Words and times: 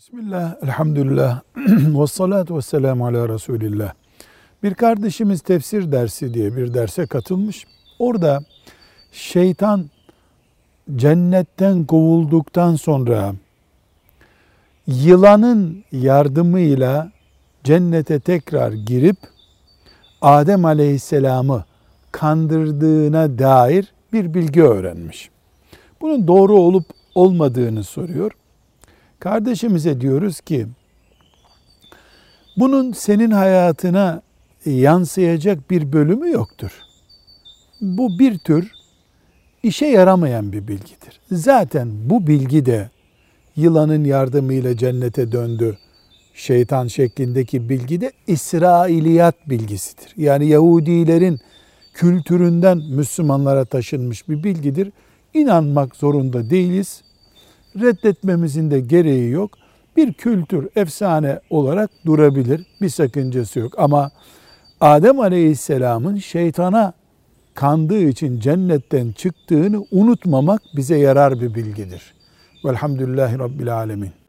Bismillah, 0.00 0.56
elhamdülillah, 0.62 1.40
ve 2.00 2.06
salatu 2.06 2.56
ve 2.56 2.62
selamu 2.62 3.06
ala 3.06 3.28
Resulillah. 3.28 3.92
Bir 4.62 4.74
kardeşimiz 4.74 5.40
tefsir 5.40 5.92
dersi 5.92 6.34
diye 6.34 6.56
bir 6.56 6.74
derse 6.74 7.06
katılmış. 7.06 7.66
Orada 7.98 8.40
şeytan 9.12 9.90
cennetten 10.96 11.84
kovulduktan 11.84 12.74
sonra 12.74 13.34
yılanın 14.86 15.84
yardımıyla 15.92 17.12
cennete 17.64 18.20
tekrar 18.20 18.72
girip 18.72 19.16
Adem 20.22 20.64
Aleyhisselam'ı 20.64 21.64
kandırdığına 22.12 23.38
dair 23.38 23.92
bir 24.12 24.34
bilgi 24.34 24.62
öğrenmiş. 24.62 25.30
Bunun 26.00 26.26
doğru 26.26 26.54
olup 26.54 26.86
olmadığını 27.14 27.84
soruyor. 27.84 28.32
Kardeşimize 29.20 30.00
diyoruz 30.00 30.40
ki 30.40 30.66
bunun 32.56 32.92
senin 32.92 33.30
hayatına 33.30 34.22
yansıyacak 34.66 35.70
bir 35.70 35.92
bölümü 35.92 36.30
yoktur. 36.30 36.70
Bu 37.80 38.18
bir 38.18 38.38
tür 38.38 38.72
işe 39.62 39.86
yaramayan 39.86 40.52
bir 40.52 40.68
bilgidir. 40.68 41.20
Zaten 41.32 41.88
bu 42.04 42.26
bilgi 42.26 42.66
de 42.66 42.90
yılanın 43.56 44.04
yardımıyla 44.04 44.76
cennete 44.76 45.32
döndü. 45.32 45.78
Şeytan 46.34 46.86
şeklindeki 46.86 47.68
bilgi 47.68 48.00
de 48.00 48.12
İsrailiyat 48.26 49.34
bilgisidir. 49.48 50.14
Yani 50.16 50.46
Yahudilerin 50.46 51.38
kültüründen 51.94 52.78
Müslümanlara 52.78 53.64
taşınmış 53.64 54.28
bir 54.28 54.44
bilgidir. 54.44 54.92
İnanmak 55.34 55.96
zorunda 55.96 56.50
değiliz 56.50 57.02
reddetmemizin 57.80 58.70
de 58.70 58.80
gereği 58.80 59.30
yok. 59.30 59.50
Bir 59.96 60.12
kültür, 60.12 60.68
efsane 60.76 61.40
olarak 61.50 61.90
durabilir. 62.06 62.66
Bir 62.80 62.88
sakıncası 62.88 63.58
yok. 63.58 63.72
Ama 63.78 64.10
Adem 64.80 65.20
Aleyhisselam'ın 65.20 66.16
şeytana 66.16 66.92
kandığı 67.54 68.02
için 68.02 68.40
cennetten 68.40 69.12
çıktığını 69.12 69.84
unutmamak 69.90 70.62
bize 70.76 70.98
yarar 70.98 71.40
bir 71.40 71.54
bilgidir. 71.54 72.14
Velhamdülillahi 72.64 73.38
Rabbil 73.38 73.74
Alemin. 73.74 74.19